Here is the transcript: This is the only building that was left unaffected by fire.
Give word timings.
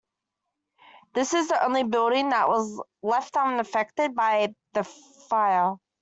This 1.13 1.35
is 1.35 1.47
the 1.49 1.63
only 1.63 1.83
building 1.83 2.29
that 2.29 2.47
was 2.49 2.81
left 3.03 3.37
unaffected 3.37 4.15
by 4.15 4.47
fire. 5.29 5.75